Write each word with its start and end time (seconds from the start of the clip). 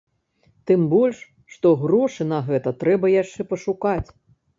Тым 0.69 0.85
больш, 0.93 1.19
што 1.55 1.73
грошы 1.81 2.27
на 2.31 2.39
гэта 2.47 2.73
трэба 2.85 3.13
яшчэ 3.17 3.47
пашукаць. 3.53 4.07